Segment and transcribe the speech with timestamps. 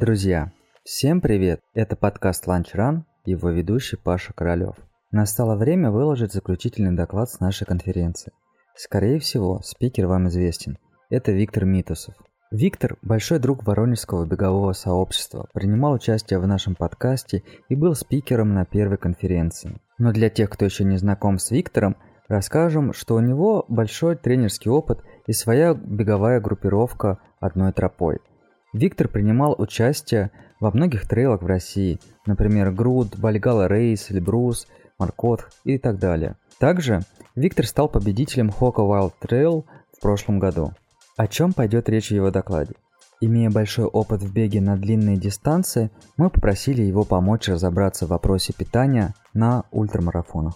[0.00, 0.50] Друзья,
[0.82, 1.60] всем привет!
[1.74, 4.74] Это подкаст Lunch Run, его ведущий Паша Королёв.
[5.10, 8.32] Настало время выложить заключительный доклад с нашей конференции.
[8.74, 10.78] Скорее всего, спикер вам известен.
[11.10, 12.14] Это Виктор Митусов.
[12.50, 18.64] Виктор– большой друг Воронежского бегового сообщества, принимал участие в нашем подкасте и был спикером на
[18.64, 19.82] первой конференции.
[19.98, 24.70] Но для тех, кто еще не знаком с Виктором, расскажем, что у него большой тренерский
[24.70, 28.20] опыт и своя беговая группировка одной тропой–
[28.72, 35.78] Виктор принимал участие во многих трейлах в России, например, Груд, Бальгала Рейс, Эльбрус, Маркот и
[35.78, 36.36] так далее.
[36.58, 37.00] Также
[37.34, 39.64] Виктор стал победителем Хока Wild Trail
[39.96, 40.72] в прошлом году.
[41.16, 42.74] О чем пойдет речь в его докладе?
[43.20, 48.52] Имея большой опыт в беге на длинные дистанции, мы попросили его помочь разобраться в вопросе
[48.52, 50.54] питания на ультрамарафонах.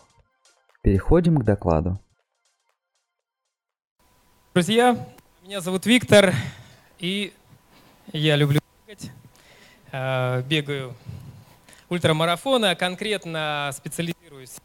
[0.83, 1.99] Переходим к докладу.
[4.55, 4.97] Друзья,
[5.43, 6.33] меня зовут Виктор,
[6.99, 7.35] и
[8.13, 9.11] я люблю бегать.
[9.93, 10.95] Э, бегаю
[11.89, 14.57] ультрамарафоны, а конкретно специализируюсь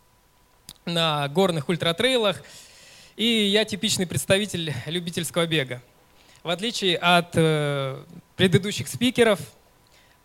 [0.86, 2.42] на горных ультратрейлах.
[3.16, 5.82] И я типичный представитель любительского бега.
[6.44, 8.02] В отличие от э,
[8.38, 9.40] предыдущих спикеров,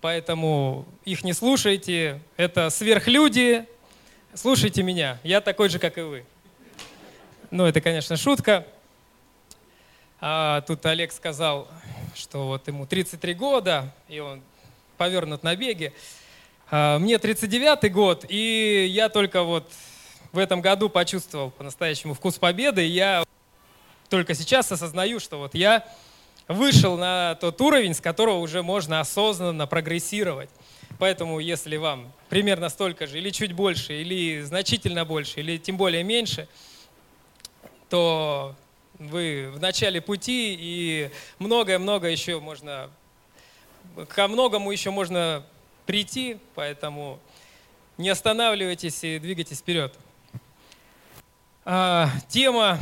[0.00, 2.20] поэтому их не слушайте.
[2.36, 3.66] Это сверхлюди.
[4.32, 5.18] Слушайте меня.
[5.24, 6.24] Я такой же, как и вы.
[7.50, 8.66] Ну, это, конечно, шутка.
[10.20, 11.68] А, тут Олег сказал,
[12.14, 14.42] что вот ему 33 года, и он
[14.96, 15.92] повернут на беге.
[16.70, 19.70] А, мне 39 год, и я только вот
[20.32, 22.84] в этом году почувствовал по-настоящему вкус победы.
[22.84, 23.24] И я
[24.08, 25.86] только сейчас осознаю, что вот я
[26.48, 30.50] вышел на тот уровень, с которого уже можно осознанно прогрессировать.
[30.98, 36.02] Поэтому, если вам примерно столько же, или чуть больше, или значительно больше, или тем более
[36.02, 36.48] меньше,
[37.88, 38.54] то
[38.98, 42.90] вы в начале пути, и многое-многое еще можно,
[44.08, 45.44] ко многому еще можно
[45.86, 47.18] прийти, поэтому
[47.98, 49.94] не останавливайтесь и двигайтесь вперед.
[51.64, 52.78] А, тема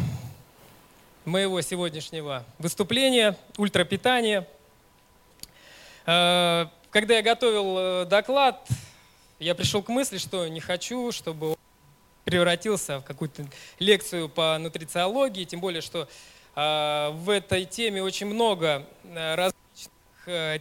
[1.24, 4.46] моего сегодняшнего выступления– ультрапитание.
[6.04, 8.68] А, когда я готовил э, доклад,
[9.38, 11.56] я пришел к мысли, что не хочу, чтобы
[12.24, 13.46] превратился в какую-то
[13.78, 16.08] лекцию по нутрициологии, тем более, что
[16.54, 19.92] э, в этой теме очень много э, различных
[20.26, 20.58] э,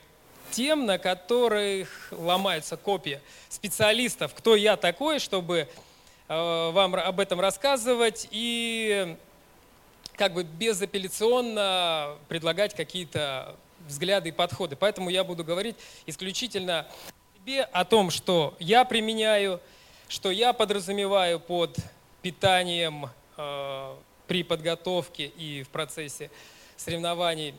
[0.52, 4.34] тем, на которых ломаются копии специалистов.
[4.34, 5.70] Кто я такой, чтобы
[6.28, 9.18] вам об этом рассказывать и
[10.16, 13.56] как бы безапелляционно предлагать какие-то
[13.88, 14.76] взгляды и подходы.
[14.76, 16.88] Поэтому я буду говорить исключительно
[17.72, 19.60] о том, что я применяю,
[20.12, 21.78] что я подразумеваю под
[22.22, 23.96] питанием э,
[24.28, 26.30] при подготовке и в процессе
[26.76, 27.56] соревнований.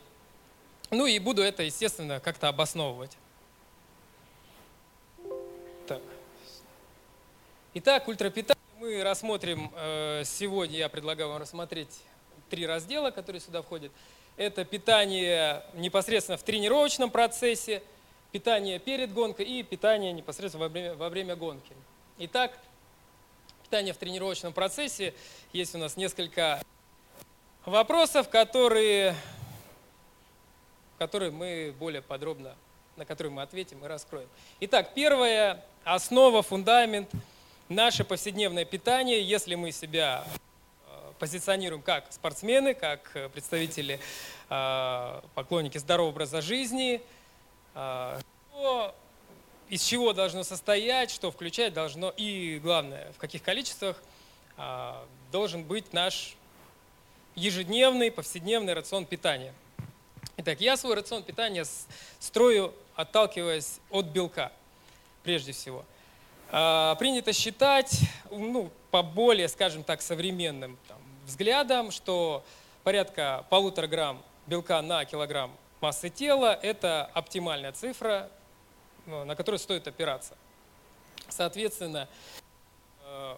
[0.91, 3.17] Ну и буду это, естественно, как-то обосновывать.
[5.87, 5.99] Так.
[7.73, 12.01] Итак, ультрапитание мы рассмотрим э, сегодня, я предлагаю вам рассмотреть
[12.51, 13.91] три раздела, которые сюда входят.
[14.37, 17.81] Это питание непосредственно в тренировочном процессе,
[18.31, 21.73] питание перед гонкой и питание непосредственно во время, во время гонки.
[22.19, 22.59] Итак,
[23.63, 25.15] питание в тренировочном процессе.
[25.51, 26.61] Есть у нас несколько
[27.65, 29.15] вопросов, которые,
[30.99, 32.55] которые мы более подробно,
[32.97, 34.29] на которые мы ответим и раскроем.
[34.59, 37.09] Итак, первая основа, фундамент,
[37.67, 40.23] наше повседневное питание, если мы себя
[40.85, 43.99] э, позиционируем как спортсмены, как представители,
[44.51, 47.01] э, поклонники здорового образа жизни,
[47.73, 48.19] э,
[48.51, 48.95] что
[49.69, 54.01] из чего должно состоять, что включать должно, и главное, в каких количествах
[54.57, 56.35] а, должен быть наш
[57.35, 59.53] ежедневный, повседневный рацион питания.
[60.37, 61.65] Итак, я свой рацион питания
[62.19, 64.51] строю, отталкиваясь от белка,
[65.23, 65.85] прежде всего.
[66.51, 67.99] А, принято считать,
[68.29, 72.43] ну, по более, скажем так, современным там, взглядам, что
[72.83, 78.29] порядка полутора грамм белка на килограмм массы тела– это оптимальная цифра
[79.05, 80.35] на который стоит опираться.
[81.29, 82.07] Соответственно,
[83.05, 83.35] э,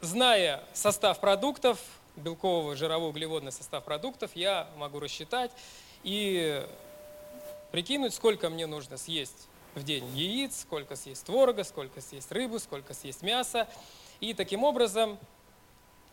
[0.00, 1.78] зная состав продуктов,
[2.16, 5.50] белковый, жировой, углеводный состав продуктов, я могу рассчитать
[6.02, 6.66] и
[7.70, 12.94] прикинуть, сколько мне нужно съесть в день яиц, сколько съесть творога, сколько съесть рыбу, сколько
[12.94, 13.68] съесть мяса.
[14.20, 15.18] И таким образом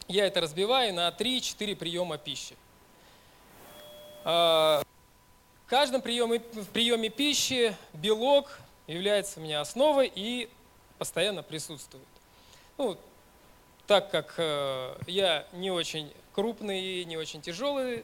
[0.07, 2.55] я это разбиваю на 3-4 приема пищи.
[4.23, 4.81] Э,
[5.65, 10.49] в каждом приеме, в приеме пищи белок является у меня основой и
[10.97, 12.05] постоянно присутствует.
[12.77, 12.97] Ну,
[13.87, 18.03] так как э, я не очень крупный, не очень тяжелый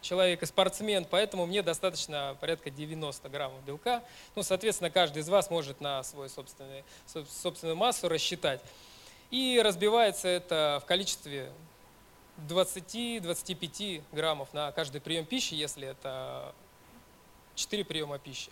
[0.00, 4.02] человек и спортсмен, поэтому мне достаточно порядка 90 граммов белка.
[4.34, 8.60] Ну, соответственно, каждый из вас может на свою собственную, собственную массу рассчитать.
[9.30, 11.50] И разбивается это в количестве
[12.48, 16.52] 20-25 граммов на каждый прием пищи, если это
[17.54, 18.50] 4 приема пищи.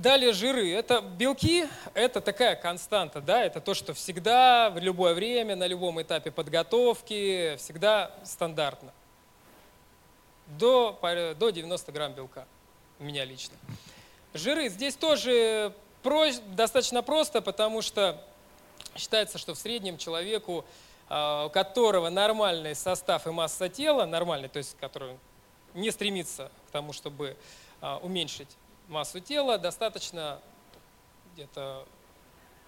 [0.00, 0.72] Далее жиры.
[0.72, 6.00] Это белки, это такая константа, да, это то, что всегда, в любое время, на любом
[6.00, 8.94] этапе подготовки, всегда стандартно.
[10.58, 10.98] До,
[11.38, 12.46] до 90 грамм белка
[12.98, 13.54] у меня лично.
[14.32, 18.24] Жиры здесь тоже про, достаточно просто, потому что
[18.96, 20.64] считается, что в среднем человеку,
[21.10, 25.18] а, у которого нормальный состав и масса тела, нормальный, то есть который
[25.74, 27.36] не стремится к тому, чтобы
[27.82, 28.48] а, уменьшить
[28.90, 30.40] массу тела, достаточно
[31.32, 31.86] где-то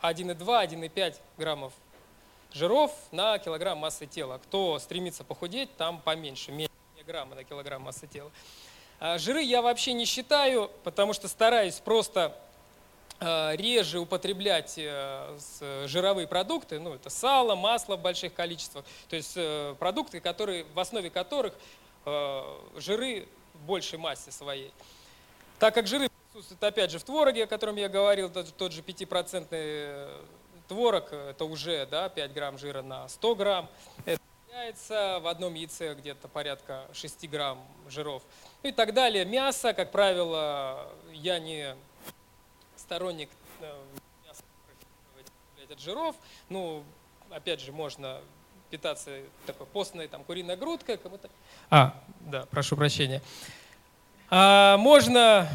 [0.02, 1.72] 1,2-1,5 граммов
[2.52, 4.40] жиров на килограмм массы тела.
[4.44, 6.72] Кто стремится похудеть, там поменьше, меньше
[7.06, 8.30] грамма на килограмм массы тела.
[9.00, 12.38] А жиры я вообще не считаю, потому что стараюсь просто
[13.18, 15.38] а, реже употреблять э,
[15.86, 20.78] жировые продукты, ну это сало, масло в больших количествах, то есть э, продукты, которые, в
[20.80, 21.54] основе которых
[22.04, 22.42] э,
[22.76, 24.72] жиры в большей массе своей.
[25.62, 29.46] Так как жиры присутствуют опять же в твороге, о котором я говорил, тот же 5%
[29.52, 30.20] э,
[30.66, 33.70] творог, это уже да, 5 грамм жира на 100 грамм.
[34.04, 34.20] Это
[34.50, 38.24] яйца, в одном яйце где-то порядка 6 грамм жиров.
[38.64, 39.24] Ну и так далее.
[39.24, 41.76] Мясо, как правило, я не
[42.74, 43.30] сторонник
[43.60, 43.72] э,
[44.26, 44.42] мяса
[45.70, 46.16] от жиров.
[46.48, 46.82] Ну,
[47.30, 48.20] опять же, можно
[48.68, 49.16] питаться
[49.46, 50.96] такой постной там куриной грудкой.
[50.96, 51.30] Кому-то...
[51.70, 53.22] А, да, прошу прощения.
[54.34, 55.46] А, можно,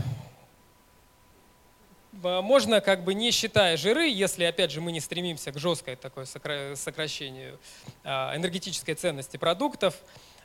[2.22, 5.96] а, можно как бы не считая жиры, если опять же мы не стремимся к жесткой
[5.96, 7.58] такой сокращению
[8.04, 9.96] а, энергетической ценности продуктов,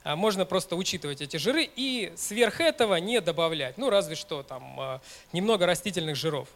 [0.05, 3.77] можно просто учитывать эти жиры и сверх этого не добавлять.
[3.77, 5.01] Ну разве что там
[5.33, 6.49] немного растительных жиров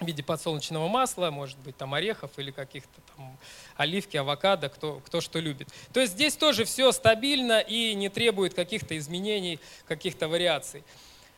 [0.00, 3.36] в виде подсолнечного масла, может быть, там орехов или каких-то там
[3.76, 5.68] оливки, авокадо, кто, кто что любит.
[5.92, 10.82] То есть здесь тоже все стабильно и не требует каких-то изменений, каких-то вариаций.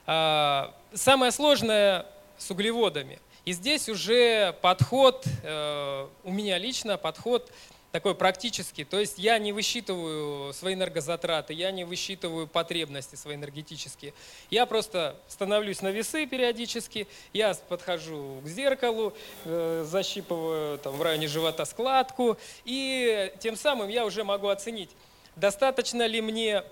[0.07, 2.07] А, самое сложное
[2.39, 3.19] с углеводами.
[3.45, 7.53] И здесь уже подход, э, у меня лично подход
[7.97, 8.85] такой практический.
[8.85, 14.13] То есть я не высчитываю свои энергозатраты, я не высчитываю потребности свои энергетические.
[14.51, 19.15] Я просто становлюсь на весы периодически, я подхожу к зеркалу,
[19.47, 24.91] э, защипываю там, в районе живота складку, и тем самым я уже могу оценить,
[25.35, 26.65] достаточно ли мне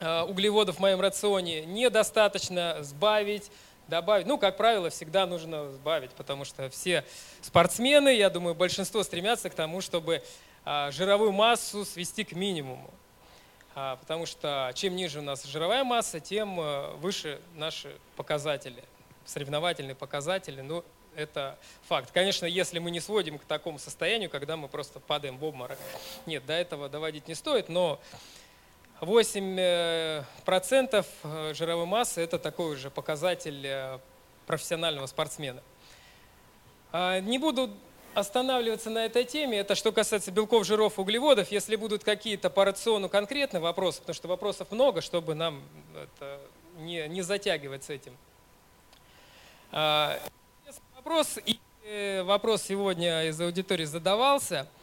[0.00, 3.50] э, углеводов в моем рационе, недостаточно сбавить,
[3.88, 4.26] добавить.
[4.26, 7.04] Ну, как правило, всегда нужно сбавить, потому что все
[7.40, 10.22] спортсмены, я думаю, большинство стремятся к тому, чтобы
[10.64, 12.90] а, жировую массу свести к минимуму.
[13.74, 18.82] А, потому что чем ниже у нас жировая масса, тем э, выше наши показатели,
[19.24, 20.60] соревновательные показатели.
[20.60, 20.84] Ну,
[21.16, 21.58] это
[21.88, 22.10] факт.
[22.12, 25.78] Конечно, если мы не сводим к такому состоянию, когда мы просто падаем в обморок.
[26.26, 28.00] Нет, до этого доводить не стоит, но
[29.04, 33.98] 8% э, э, жировой массы– это такой уже показатель э,
[34.46, 35.62] профессионального спортсмена.
[36.92, 37.70] А, не буду
[38.14, 39.58] останавливаться на этой теме.
[39.58, 41.50] Это что касается белков, жиров, углеводов.
[41.50, 45.62] Если будут какие-то по рациону конкретные вопросы, потому что вопросов много, чтобы нам
[45.94, 46.40] это
[46.78, 48.16] не, не затягивать с этим.
[49.72, 50.18] А,
[50.96, 54.68] вопрос, и вопрос сегодня из аудитории задавался–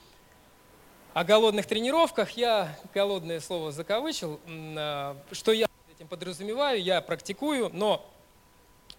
[1.13, 2.31] о голодных тренировках.
[2.31, 4.39] Я голодное слово закавычил.
[4.47, 8.05] А, что я этим подразумеваю, я практикую, но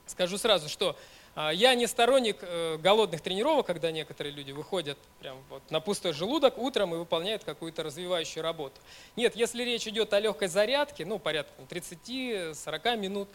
[0.06, 0.96] скажу сразу, что
[1.34, 6.12] а, я не сторонник э, голодных тренировок, когда некоторые люди выходят прям вот на пустой
[6.12, 8.78] желудок утром и выполняют какую-то развивающую работу.
[9.16, 13.28] Нет, если речь идет о легкой зарядке, ну, порядка 30-40 минут,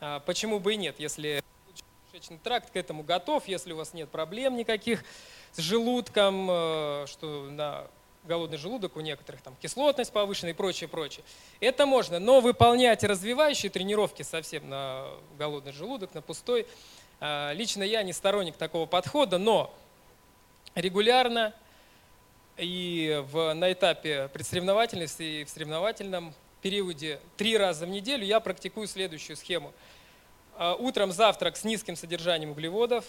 [0.00, 1.44] а, почему бы и нет, если
[2.10, 5.04] кишечный тракт к этому готов, если у вас нет проблем никаких
[5.52, 7.86] с желудком, э, что на
[8.24, 11.24] голодный желудок у некоторых, там кислотность повышенная и прочее, прочее.
[11.60, 15.06] Это можно, но выполнять развивающие тренировки совсем на
[15.38, 16.66] голодный желудок, на пустой,
[17.20, 19.74] а, лично я не сторонник такого подхода, но
[20.74, 21.54] регулярно
[22.56, 28.86] и в, на этапе предсоревновательности и в соревновательном периоде три раза в неделю я практикую
[28.86, 29.72] следующую схему.
[30.56, 33.04] А, утром завтрак с низким содержанием углеводов,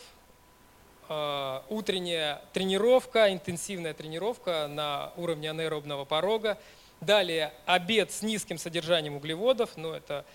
[1.07, 6.57] утренняя тренировка, интенсивная тренировка на уровне анаэробного порога.
[7.01, 10.25] Далее обед с низким содержанием углеводов, но это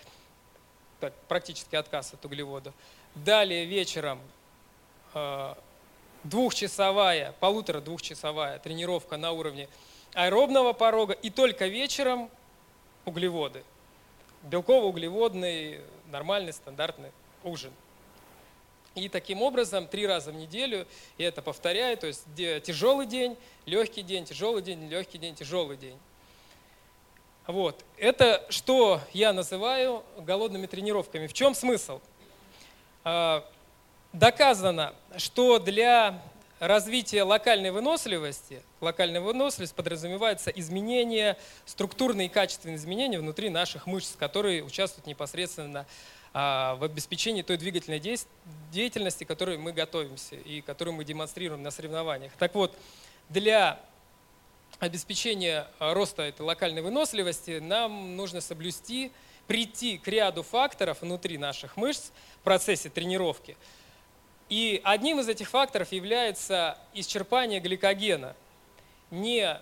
[1.00, 2.74] так, практически отказ от углеводов.
[3.14, 4.20] Далее вечером
[5.14, 5.54] э,
[6.24, 9.68] двухчасовая, полутора-двухчасовая тренировка на уровне
[10.14, 11.14] аэробного порога.
[11.14, 12.30] И только вечером
[13.04, 13.64] углеводы.
[14.42, 17.10] Белково-углеводный, нормальный, стандартный
[17.42, 17.72] ужин.
[18.94, 24.02] И таким образом три раза в неделю, и это повторяю, то есть тяжелый день, легкий
[24.02, 25.96] день, тяжелый день, легкий день, тяжелый день.
[27.46, 27.84] Вот.
[27.96, 31.26] Это что я называю голодными тренировками.
[31.26, 32.00] В чем смысл?
[33.02, 33.44] А,
[34.12, 36.22] доказано, что для
[36.60, 44.62] развития локальной выносливости, локальная выносливость подразумевается изменение, структурные и качественные изменения внутри наших мышц, которые
[44.62, 45.86] участвуют непосредственно а,
[46.32, 48.00] в обеспечении той двигательной
[48.70, 52.32] деятельности, которой мы готовимся и которую мы демонстрируем на соревнованиях.
[52.38, 52.76] Так вот,
[53.28, 53.80] для
[54.78, 59.10] обеспечения роста этой локальной выносливости нам нужно соблюсти,
[59.48, 63.56] прийти к ряду факторов внутри наших мышц в процессе тренировки.
[64.48, 68.36] И одним из этих факторов является исчерпание гликогена.
[69.10, 69.60] Не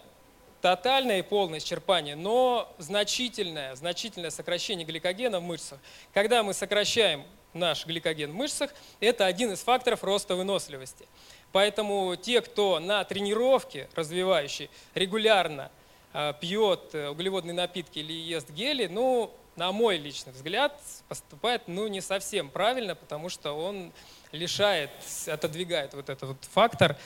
[0.60, 5.78] тотальное и полное исчерпание, но значительное, значительное сокращение гликогена в мышцах.
[6.12, 11.06] Когда мы сокращаем наш гликоген в мышцах, это один из факторов роста выносливости.
[11.52, 15.70] Поэтому те, кто на тренировке развивающий регулярно
[16.12, 21.88] э, пьет э, углеводные напитки или ест гели, ну, на мой личный взгляд, поступает ну,
[21.88, 23.92] не совсем правильно, потому что он
[24.30, 24.90] лишает,
[25.26, 26.96] отодвигает вот этот вот фактор,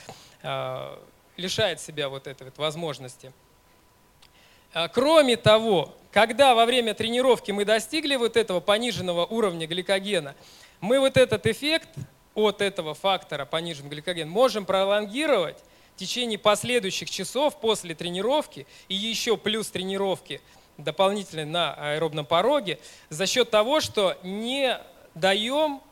[0.43, 0.99] э,
[1.37, 3.33] лишает себя вот этой вот возможности.
[4.75, 10.35] А, кроме того, когда во время тренировки мы достигли вот этого пониженного уровня гликогена,
[10.81, 11.91] мы вот этот эффект
[12.35, 15.59] от этого фактора понижен гликоген можем пролонгировать
[15.95, 20.41] в течение последующих часов после тренировки и еще плюс тренировки
[20.79, 22.79] дополнительно на аэробном пороге
[23.11, 24.79] за счет того, что не
[25.14, 25.83] даем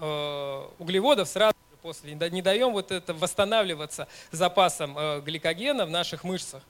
[0.00, 6.62] э, углеводов сразу после, не даем вот это восстанавливаться запасом э, гликогена в наших мышцах.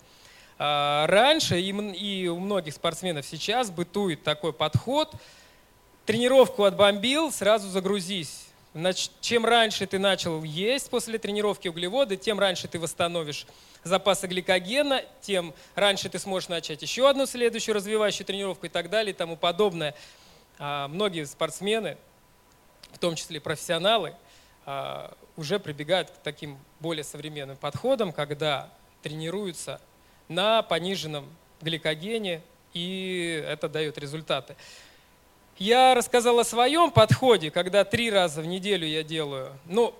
[0.59, 5.15] А, раньше и у многих спортсменов сейчас бытует такой подход.
[6.07, 8.47] Тренировку отбомбил, сразу загрузись.
[9.21, 13.47] Чем раньше ты начал есть после тренировки углеводы, тем раньше ты восстановишь
[13.85, 19.13] запасы гликогена, тем раньше ты сможешь начать еще одну следующую развивающую тренировку и так далее
[19.13, 19.95] и тому подобное.
[20.59, 21.97] А, многие спортсмены,
[22.93, 24.15] в том числе профессионалы,
[24.67, 28.71] а, уже прибегают к таким более современным подходам, когда
[29.03, 29.81] тренируются
[30.29, 31.27] на пониженном
[31.61, 34.57] гликогене, и это дает результаты.
[35.59, 39.53] Я рассказал о своем подходе, когда три раза в неделю я делаю.
[39.67, 39.95] Ну,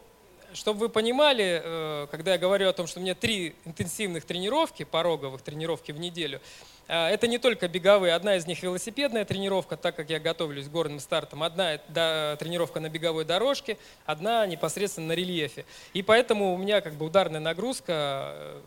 [0.55, 4.85] чтобы вы понимали, э, когда я говорю о том, что у меня три интенсивных тренировки,
[4.85, 6.41] пороговых тренировки в неделю,
[6.89, 8.15] э, это не только беговые.
[8.15, 11.43] Одна из них велосипедная тренировка, так как я готовлюсь к горным стартам.
[11.43, 15.65] Одна тренировка на беговой дорожке, одна непосредственно на рельефе.
[15.93, 18.61] И поэтому у меня как бы ударная нагрузка э,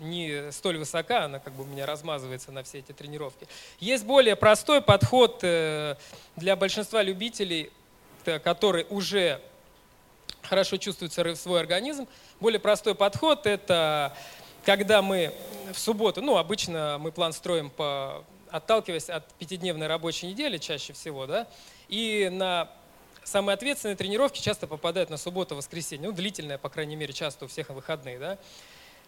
[0.00, 3.46] не столь высока, она как бы у меня размазывается на все эти тренировки.
[3.80, 5.96] Есть более простой подход э,
[6.36, 7.70] для большинства любителей,
[8.42, 9.40] который уже
[10.42, 12.06] хорошо чувствует свой организм.
[12.40, 14.16] Более простой подход– это
[14.64, 15.32] когда мы
[15.72, 21.26] в субботу, ну, обычно мы план строим по отталкиваясь от пятидневной рабочей недели чаще всего,
[21.26, 21.48] да,
[21.88, 22.70] и на
[23.24, 27.70] самые ответственные тренировки часто попадают на субботу-воскресенье, ну, длительная, по крайней мере, часто у всех
[27.70, 28.38] выходные, да.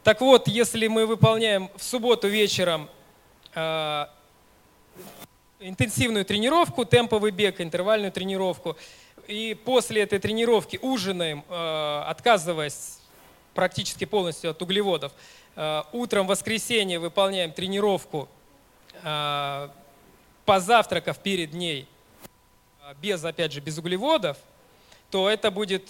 [0.06, 2.88] Так вот, если мы выполняем в субботу вечером
[3.56, 4.06] э,
[5.58, 8.76] интенсивную тренировку, темповый бег, интервальную тренировку,
[9.26, 13.00] и после этой тренировки ужинаем, э, отказываясь
[13.52, 15.10] практически полностью от углеводов,
[15.56, 18.28] э, утром в воскресенье выполняем тренировку,
[20.44, 21.88] позавтракав перед ней,
[23.02, 24.36] без, опять же, без углеводов,
[25.10, 25.82] то это будет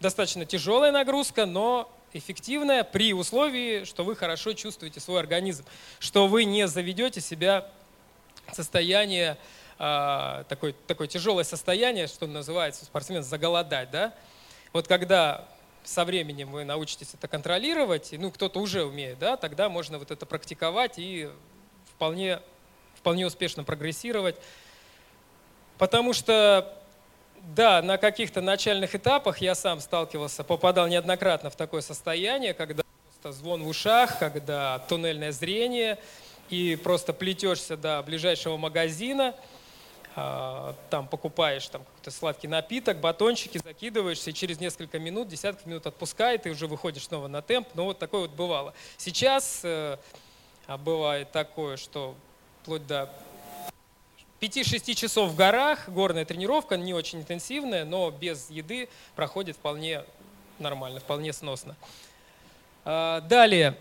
[0.00, 5.64] достаточно тяжелая нагрузка, но эффективная при условии, что вы хорошо чувствуете свой организм,
[5.98, 7.70] что вы не заведете себя
[8.46, 9.36] в состояние,
[9.78, 13.90] э, такое, такое тяжелое состояние, что называется у спортсмена заголодать.
[13.90, 14.14] Да?
[14.72, 15.48] Вот когда
[15.84, 20.26] со временем вы научитесь это контролировать, ну кто-то уже умеет, да, тогда можно вот это
[20.26, 21.30] практиковать и
[21.94, 22.40] вполне,
[22.96, 24.36] вполне успешно прогрессировать.
[25.78, 26.82] Потому что
[27.54, 33.32] да, на каких-то начальных этапах я сам сталкивался, попадал неоднократно в такое состояние, когда просто
[33.40, 35.98] звон в ушах, когда туннельное зрение,
[36.50, 39.34] и просто плетешься до ближайшего магазина,
[40.14, 45.86] а, там покупаешь там какой-то сладкий напиток, батончики, закидываешься, и через несколько минут, десятки минут
[45.86, 47.68] отпускает, и уже выходишь снова на темп.
[47.74, 48.74] Ну вот такое вот бывало.
[48.96, 49.98] Сейчас э,
[50.66, 52.16] а бывает такое, что
[52.62, 53.08] вплоть до
[54.40, 60.04] 5-6 часов в горах, горная тренировка, не очень интенсивная, но без еды проходит вполне
[60.58, 61.76] нормально, вполне сносно.
[62.84, 63.76] А, далее,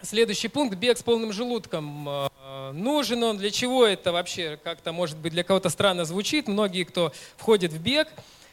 [0.00, 2.06] следующий пункт– бег с полным желудком.
[2.08, 6.48] А, нужен он, для чего это вообще как-то, может быть, для кого-то странно звучит.
[6.48, 8.08] Многие, кто входит в бег,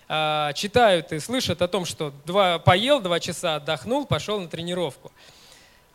[0.10, 5.12] э, читают и слышат о том, что два, поел, два часа отдохнул, пошел на тренировку.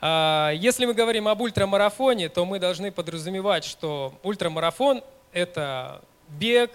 [0.01, 6.71] Э, если мы говорим об ультрамарафоне, то мы должны подразумевать, что ультрамарафон– это бег,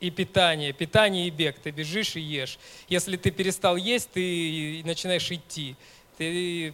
[0.00, 1.58] и питание, питание и бег.
[1.58, 2.58] Ты бежишь и ешь.
[2.88, 5.74] Если ты перестал есть, ты начинаешь идти.
[6.16, 6.72] Ты,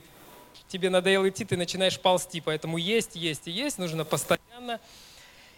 [0.69, 2.41] тебе надоело идти, ты начинаешь ползти.
[2.41, 4.81] Поэтому есть, есть и есть нужно постоянно.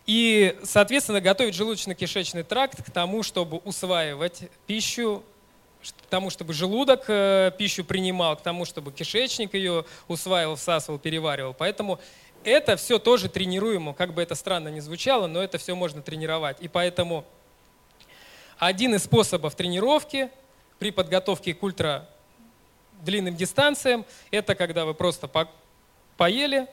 [0.07, 5.25] И, соответственно, готовить желудочно-кишечный тракт к тому, чтобы усваивать пищу,
[5.93, 11.55] к тому, чтобы желудок э, пищу принимал, к тому, чтобы кишечник ее усваивал, всасывал, переваривал.
[11.55, 12.01] Поэтому
[12.45, 16.59] это все тоже тренируемо, как бы это странно ни звучало, но это все можно тренировать.
[16.61, 17.25] И поэтому
[18.59, 20.31] один из способов тренировки
[20.79, 22.09] при подготовке к ультра
[23.03, 25.49] длинным дистанциям– это когда вы просто по
[26.17, 26.67] поели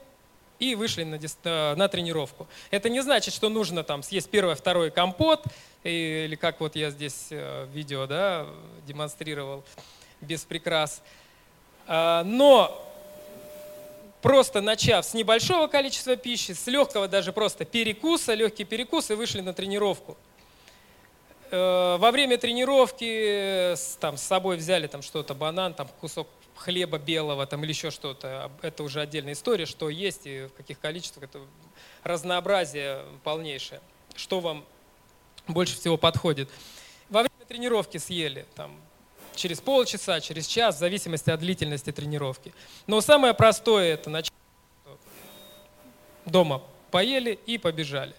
[0.71, 2.47] и вышли на, э, на тренировку.
[2.71, 5.43] Это не значит, что нужно там съесть первый, второй компот,
[5.83, 8.47] или как вот я здесь э, видео да,
[8.87, 9.63] демонстрировал,
[10.21, 11.01] без прикрас.
[11.85, 12.81] А, но
[14.21, 19.41] просто начав с небольшого количества пищи, с легкого даже просто перекуса, легкий перекус и вышли
[19.41, 20.17] на тренировку–
[21.53, 27.45] Э, во время тренировки там, с собой взяли там что-то, банан, там кусок хлеба белого
[27.45, 31.39] там, или еще что-то, это уже отдельная история, что есть и в каких количествах, это
[32.03, 33.81] разнообразие полнейшее,
[34.15, 34.65] что вам
[35.47, 36.49] больше всего подходит.
[37.09, 38.79] Во время тренировки съели там,
[39.35, 42.53] через полчаса, через час, в зависимости от длительности тренировки.
[42.87, 44.33] Но самое простое это начать
[46.25, 48.15] дома поели и побежали.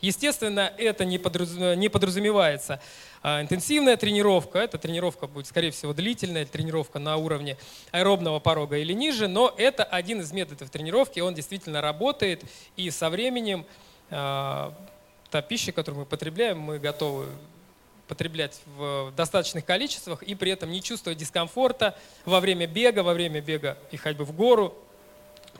[0.00, 2.80] Естественно, это не подразумевается.
[3.20, 7.56] А, интенсивная тренировка, эта тренировка будет, скорее всего, длительная, тренировка на уровне
[7.90, 12.44] аэробного порога или ниже, но это один из методов тренировки, он действительно работает,
[12.76, 13.66] и со временем
[14.10, 14.72] а,
[15.30, 17.26] та пища, которую мы потребляем, мы готовы
[18.06, 23.40] потреблять в достаточных количествах и при этом не чувствовать дискомфорта во время бега, во время
[23.40, 24.74] бега и ходьбы в гору,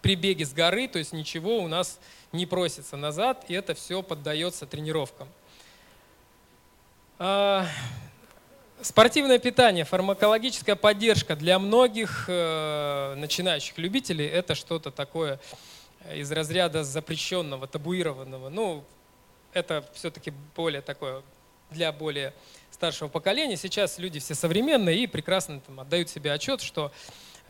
[0.02, 1.98] при беге с горы, то есть ничего у нас
[2.32, 5.28] не просится назад, и это все поддается тренировкам.
[7.18, 7.66] А,
[8.80, 15.40] спортивное питание, фармакологическая поддержка для многих э, начинающих любителей– это что-то такое
[16.14, 18.48] из разряда запрещенного, табуированного.
[18.48, 18.84] Ну,
[19.52, 21.22] это все-таки более такое
[21.70, 22.32] для более
[22.70, 23.56] старшего поколения.
[23.56, 26.92] Сейчас люди все современные и прекрасно там, отдают себе отчет, что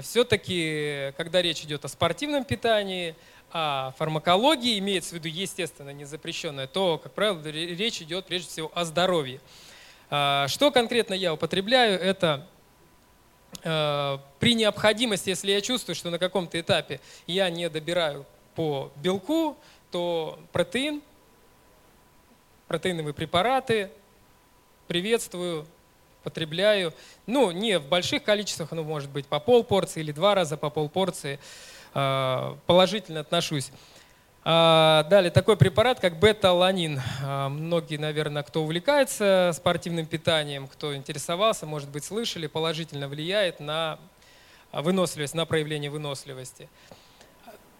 [0.00, 3.14] все-таки, когда речь идет о спортивном питании,
[3.50, 8.70] о фармакологии, имеется в виду, естественно, не запрещенное, то, как правило, речь идет прежде всего
[8.74, 9.40] о здоровье.
[10.10, 12.46] А, что конкретно я употребляю, это
[13.64, 19.56] а, при необходимости, если я чувствую, что на каком-то этапе я не добираю по белку,
[19.90, 21.02] то протеин,
[22.66, 23.90] протеиновые препараты
[24.88, 25.66] приветствую,
[26.22, 26.92] потребляю.
[27.26, 30.70] Ну, не в больших количествах, но может быть по пол порции или два раза по
[30.70, 31.38] пол порции.
[31.94, 33.70] А, положительно отношусь.
[34.44, 37.00] А, далее, такой препарат, как бета-аланин.
[37.22, 43.98] А, многие, наверное, кто увлекается спортивным питанием, кто интересовался, может быть, слышали, положительно влияет на
[44.72, 46.68] выносливость, на проявление выносливости.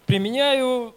[0.05, 0.95] Применяю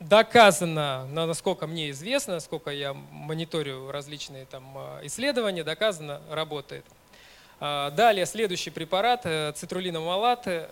[0.00, 6.84] доказано, насколько мне известно, насколько я мониторю различные там исследования, доказано, работает.
[7.60, 10.70] Далее, следующий препарат, э, цитрулиномалат,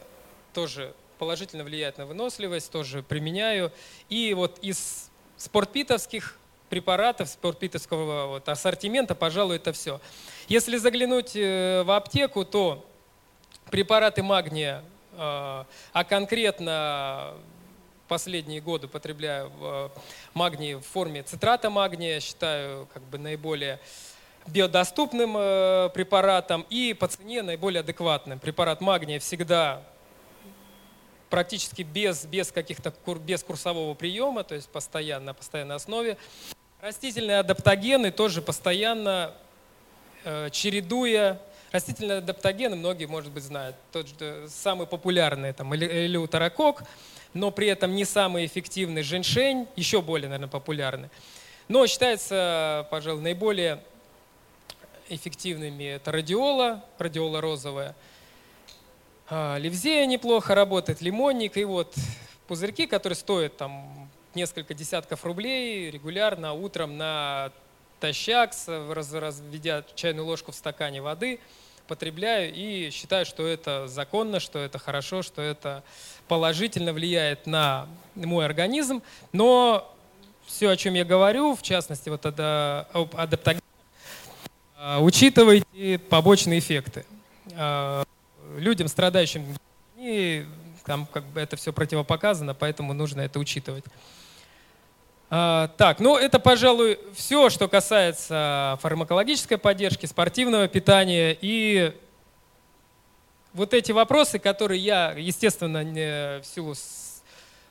[0.53, 3.73] тоже положительно влияет на выносливость, тоже применяю.
[4.09, 6.37] И вот из спортпитовских
[6.69, 10.01] препаратов, спортпитовского вот ассортимента, пожалуй, это все.
[10.49, 12.85] Если заглянуть э, в аптеку, то
[13.71, 14.83] препараты магния,
[15.13, 17.35] э, а конкретно
[18.09, 19.89] последние годы потребляю э,
[20.35, 23.81] магний в форме цитрата магния, считаю как бы наиболее
[24.47, 25.35] биодоступным
[25.93, 28.41] препаратом и по цене наиболее адекватным.
[28.41, 29.85] Препарат магния всегда
[31.33, 36.19] практически без, без каких-то без курсового приема, то есть постоянно, на постоянной основе.
[36.83, 39.33] Растительные адаптогены тоже постоянно
[40.25, 41.41] э, чередуя.
[41.73, 43.77] Растительные адаптогены многие, может быть, знают.
[43.91, 46.85] Тот же самый популярный там элеутерокок,
[47.35, 51.09] но при этом не самый эффективный женьшень, еще более, наверное, популярный.
[51.69, 53.83] Но считается, пожалуй, наиболее
[55.09, 57.97] эффективными это радиола, радиола розовая–
[59.35, 61.95] а, Ливзея неплохо работает, лимонник и вот
[62.49, 67.51] пузырьки, которые стоят там несколько десятков рублей регулярно утром на
[67.99, 71.41] тащак, разведя чайную ложку в стакане воды,
[71.89, 75.83] потребляю и считаю, что это законно, что это хорошо, что это
[76.29, 79.95] положительно влияет на мой организм, но
[80.47, 83.63] все, о чем я говорю, в частности, вот об адаптогенах,
[85.01, 87.05] учитывайте побочные эффекты.
[87.55, 88.05] А,
[88.57, 89.57] людям, страдающим,
[90.85, 93.85] там как бы это все противопоказано, поэтому нужно это учитывать.
[95.35, 101.99] А, так, ну это, пожалуй, все, что касается фармакологической поддержки, спортивного питания и
[103.55, 105.85] вот эти вопросы, которые я, естественно,
[106.43, 106.75] в силу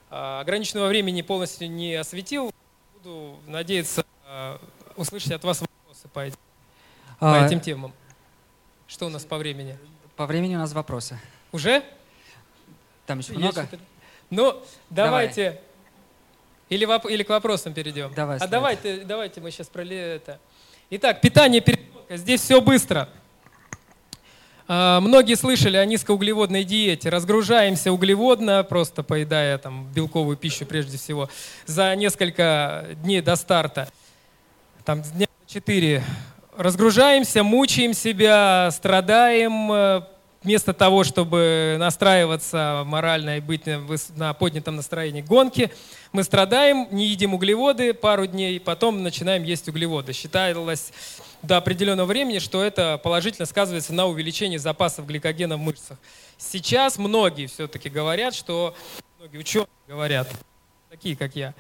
[0.09, 2.51] ограниченного времени полностью не осветил,
[2.95, 4.05] буду надеяться
[4.95, 6.37] услышать от вас вопросы по этим
[7.19, 7.93] по а, этим темам.
[8.87, 9.77] Что у нас по времени?
[10.15, 11.19] По времени у нас вопросы.
[11.51, 11.83] Уже?
[13.05, 13.69] Там еще много?
[14.31, 15.43] Ну, давайте.
[15.43, 15.70] Давай.
[16.71, 17.05] Или, воп...
[17.05, 18.13] или к вопросам перейдем.
[18.15, 18.37] Давай.
[18.37, 20.39] А давайте, давайте мы сейчас про это.
[20.89, 22.15] Итак, питание переделка.
[22.15, 23.09] Здесь все быстро.
[24.69, 27.09] А, многие слышали о низкоуглеводной диете.
[27.09, 31.29] Разгружаемся углеводно, просто поедая там белковую пищу прежде всего,
[31.65, 33.89] за несколько дней до старта.
[34.85, 36.01] Там дня 4
[36.55, 40.01] разгружаемся, мучаем себя, страдаем, э,
[40.43, 43.63] вместо того, чтобы настраиваться морально и быть
[44.15, 45.71] на поднятом настроении гонки,
[46.11, 50.13] мы страдаем, не едим углеводы пару дней, потом начинаем есть углеводы.
[50.13, 50.91] Считалось
[51.41, 55.97] до определенного времени, что это положительно сказывается на увеличении запасов гликогена в мышцах.
[56.37, 58.75] Сейчас многие все-таки говорят, что
[59.19, 60.27] многие ученые говорят,
[60.89, 61.53] такие как я,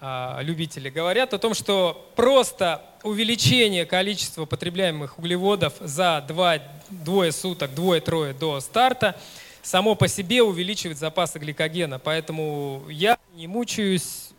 [0.00, 6.58] любители говорят о том, что просто увеличение количества потребляемых углеводов за два,
[6.90, 9.16] двое суток, двое-трое до старта
[9.62, 11.98] само по себе увеличивает запасы гликогена.
[11.98, 14.30] Поэтому я не мучаюсь,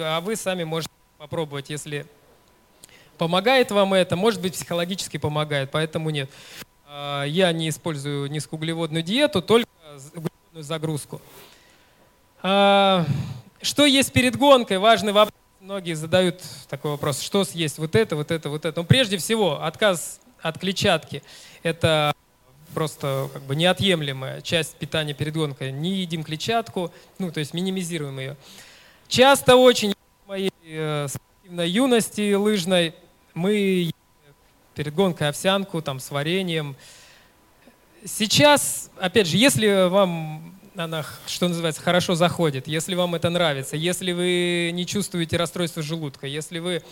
[0.00, 2.06] а вы сами можете попробовать, если
[3.18, 6.30] помогает вам это, может быть психологически помогает, поэтому нет.
[6.86, 9.68] А, я не использую низкоуглеводную диету, только
[10.14, 11.20] углеводную загрузку.
[13.60, 14.78] Что есть перед гонкой?
[14.78, 15.32] Важный вопрос.
[15.60, 17.20] Многие задают такой вопрос.
[17.20, 17.78] Что съесть?
[17.78, 18.80] Вот это, вот это, вот это.
[18.80, 21.22] Но прежде всего, отказ от клетчатки.
[21.62, 22.14] Это
[22.74, 25.72] просто как бы неотъемлемая часть питания перед гонкой.
[25.72, 28.36] Не едим клетчатку, ну, то есть минимизируем ее.
[29.08, 32.94] Часто очень в моей э, спортивной юности лыжной
[33.34, 33.90] мы
[34.74, 36.76] перед гонкой овсянку там, с вареньем.
[38.04, 44.12] Сейчас, опять же, если вам она, что называется, хорошо заходит, если вам это нравится, если
[44.12, 46.82] вы не чувствуете расстройства желудка, если вы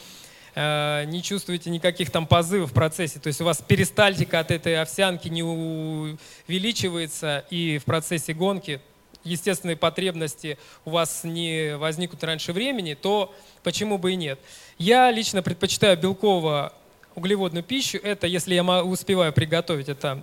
[0.55, 4.81] э, не чувствуете никаких там позывов в процессе, то есть у вас перистальтика от этой
[4.81, 8.81] овсянки не увеличивается, и в процессе гонки
[9.23, 14.39] естественные потребности у вас не возникнут раньше времени, то почему бы и нет.
[14.79, 17.99] Я лично предпочитаю белково-углеводную пищу.
[18.03, 20.23] Это, если я успеваю приготовить, это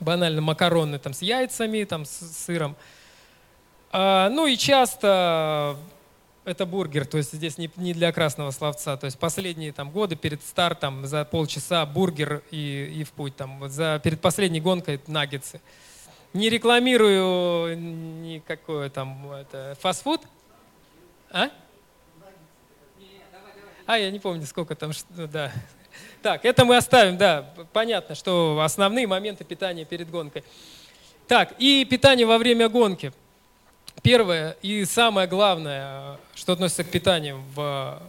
[0.00, 2.76] банально макароны там, с яйцами, там, с сыром.
[3.90, 5.76] А, ну и часто
[6.44, 8.96] это бургер, то есть здесь не, не для красного словца.
[8.96, 13.36] То есть последние там, годы перед стартом за полчаса бургер и, и в путь.
[13.36, 15.60] Там, за, перед последней гонкой наггетсы.
[16.32, 20.20] Не рекламирую никакой там это, фастфуд.
[21.30, 21.50] А?
[23.86, 25.52] А, я не помню, сколько там, да,
[26.26, 30.42] так, это мы оставим, да, понятно, что основные моменты питания перед гонкой.
[31.28, 33.12] Так, и питание во время гонки.
[34.02, 38.02] Первое и самое главное, что относится к питанию в,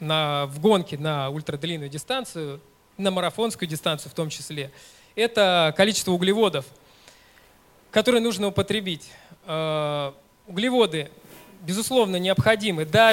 [0.00, 2.62] на, в гонке на ультрадлинную дистанцию,
[2.96, 4.70] на марафонскую дистанцию в том числе,
[5.14, 6.64] это количество углеводов,
[7.90, 9.10] которые нужно употребить.
[9.44, 10.12] Э,
[10.46, 11.10] углеводы,
[11.60, 12.86] безусловно, необходимы.
[12.86, 13.12] Да,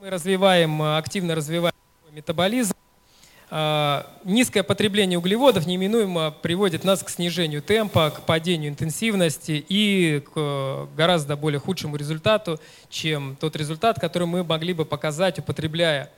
[0.00, 1.74] мы развиваем, активно развиваем
[2.10, 2.72] метаболизм,
[4.24, 11.36] низкое потребление углеводов неминуемо приводит нас к снижению темпа, к падению интенсивности и к гораздо
[11.36, 16.10] более худшему результату, чем тот результат, который мы могли бы показать, употребляя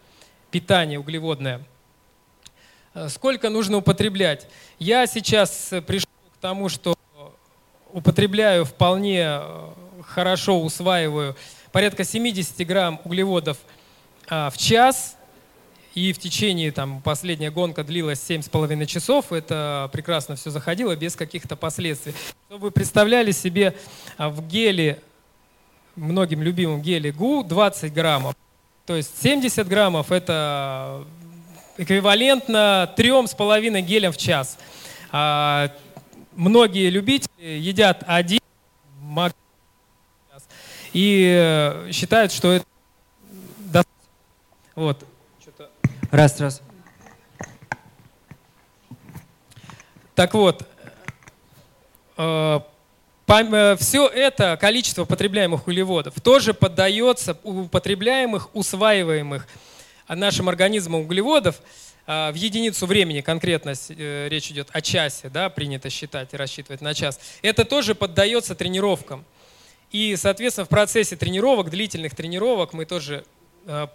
[0.53, 1.63] питание углеводное.
[2.95, 4.47] А, сколько нужно употреблять?
[4.79, 6.97] Я сейчас пришел к тому, что
[7.91, 9.69] употребляю вполне э,
[10.03, 11.35] хорошо, усваиваю
[11.73, 13.59] порядка 70 грамм углеводов
[14.29, 15.17] а, в час–
[15.95, 21.55] и в течение, там, последняя гонка длилась 7,5 часов, это прекрасно все заходило без каких-то
[21.55, 22.15] последствий.
[22.49, 23.77] Чтобы вы представляли себе
[24.17, 25.01] а, в геле,
[25.95, 28.35] многим любимом геле ГУ 20 граммов.
[28.87, 31.05] То есть 70 граммов это
[31.79, 34.59] эквивалентно 3,5 гелям в час.
[35.13, 35.71] А
[36.35, 38.41] многие любители едят один
[40.93, 42.65] и э, считают, что это
[44.75, 45.05] вот.
[46.15, 46.63] Раз, раз.
[50.15, 50.65] Так вот,
[52.17, 52.61] э,
[53.81, 59.49] Все это количество потребляемых углеводов тоже поддается употребляемых, усваиваемых
[60.07, 61.61] нашим организмом углеводов
[62.07, 66.95] в единицу времени, конкретно э, речь идет о часе, да, принято считать и рассчитывать на
[66.95, 69.25] час, это тоже поддается тренировкам.
[69.91, 73.44] И, соответственно, в процессе тренировок, длительных тренировок, мы тоже э,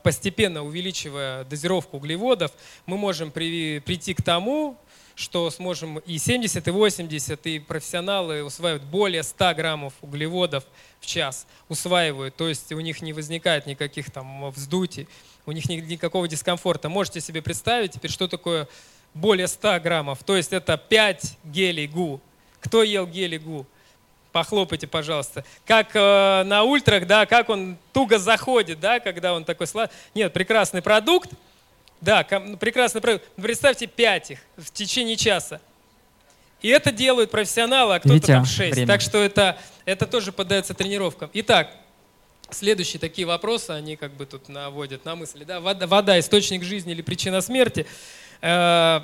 [0.03, 2.51] постепенно увеличивая дозировку углеводов,
[2.85, 4.77] мы можем при, прийти к тому,
[5.19, 10.63] что сможем и 70, и 80, и профессионалы усваивают более 100 граммов углеводов
[11.01, 15.09] в час, усваивают, то есть у них не возникает никаких там вздутий,
[15.45, 16.87] у них никакого дискомфорта.
[16.87, 18.69] Можете себе представить теперь, что такое
[19.13, 22.21] более 100 граммов, то есть это 5 гелей ГУ.
[22.61, 23.67] Кто ел гели ГУ?
[24.31, 25.43] Похлопайте, пожалуйста.
[25.65, 29.95] Как э, на ультрах, да, как он туго заходит, да, когда он такой сладкий.
[30.13, 31.31] Нет, прекрасный продукт,
[31.99, 33.25] да, ну, прекрасный продукт.
[33.35, 35.59] Представьте 5 их в течение часа.
[36.61, 38.73] И это делают профессионалы, а кто-то там 6.
[38.73, 38.87] Время.
[38.87, 41.29] Так что это, это тоже поддается тренировкам.
[41.33, 41.71] Итак,
[42.51, 45.43] следующие такие вопросы, они как бы тут наводят на мысли.
[45.43, 45.59] Да?
[45.59, 47.85] Вода, вода– источник жизни или причина смерти.
[48.41, 49.01] Э,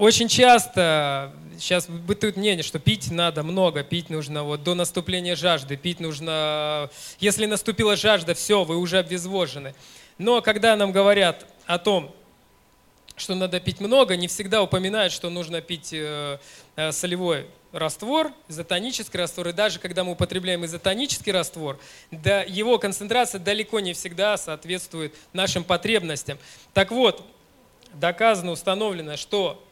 [0.00, 5.76] очень часто сейчас бытует мнение, что пить надо много, пить нужно вот до наступления жажды,
[5.76, 9.74] пить нужно, если наступила жажда, все, вы уже обезвожены.
[10.16, 12.14] Но когда нам говорят о том,
[13.14, 16.38] что надо пить много, не всегда упоминают, что нужно пить э,
[16.76, 19.48] э, солевой раствор, изотонический раствор.
[19.48, 21.78] И даже когда мы употребляем изотонический раствор,
[22.10, 26.38] да, его концентрация далеко не всегда соответствует нашим потребностям.
[26.72, 27.22] Так вот,
[27.92, 29.62] доказано, установлено, что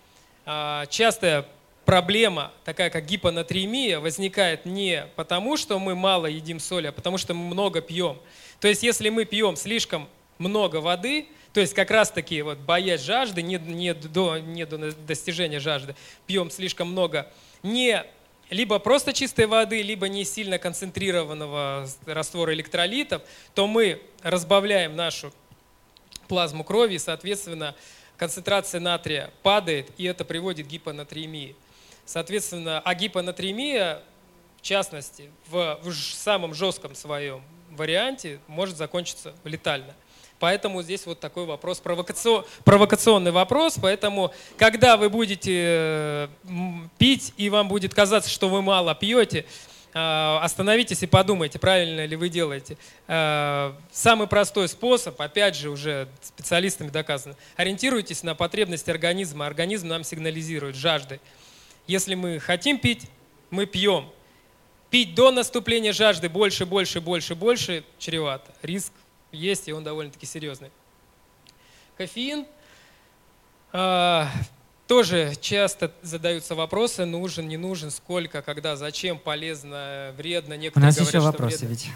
[0.88, 1.46] частая
[1.84, 7.34] проблема, такая как гипонатриемия, возникает не потому, что мы мало едим соли, а потому что
[7.34, 8.18] мы много пьем.
[8.60, 10.08] То есть если мы пьем слишком
[10.38, 14.92] много воды, то есть как раз таки вот боясь жажды, не, не, до, не до
[14.92, 15.94] достижения жажды,
[16.26, 17.30] пьем слишком много
[17.62, 18.04] не
[18.50, 23.22] либо просто чистой воды, либо не сильно концентрированного раствора электролитов,
[23.54, 25.32] то мы разбавляем нашу
[26.28, 27.74] плазму крови, соответственно,
[28.18, 31.56] концентрация натрия падает, и это приводит к гипонатриемии.
[32.04, 34.02] Соответственно, а гипонатриемия,
[34.58, 39.94] в частности, в, в самом жестком своем варианте, может закончиться летально.
[40.38, 43.76] Поэтому здесь вот такой вопрос, провокационный вопрос.
[43.80, 46.28] Поэтому, когда вы будете э,
[46.96, 49.46] пить, и вам будет казаться, что вы мало пьете,
[49.92, 52.76] остановитесь и подумайте, правильно ли вы делаете.
[53.06, 59.46] Э, самый простой способ, опять же, уже специалистами доказано, ориентируйтесь на потребности организма.
[59.46, 61.20] Организм нам сигнализирует жаждой.
[61.86, 63.08] Если мы хотим пить,
[63.50, 64.10] мы пьем.
[64.90, 68.52] Пить до наступления жажды больше, больше, больше, больше чревато.
[68.62, 68.92] Риск
[69.32, 70.70] есть, и он довольно-таки серьезный.
[71.96, 72.46] Кофеин.
[74.88, 80.54] Тоже часто задаются вопросы, нужен, не нужен, сколько, когда, зачем, полезно, вредно.
[80.54, 81.74] Некоторые У нас говорят, еще вопросы вредно.
[81.74, 81.90] ведь.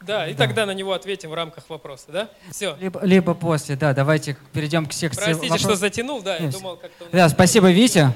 [0.00, 0.46] Да, и да.
[0.46, 2.30] тогда на него ответим в рамках вопроса, да?
[2.50, 2.74] Все.
[2.80, 5.70] Либо, либо после, да, давайте перейдем к секции Простите, вопросов.
[5.70, 6.54] что затянул, да, Нет.
[6.54, 7.04] я думал как-то...
[7.12, 8.14] Да, спасибо, Витя.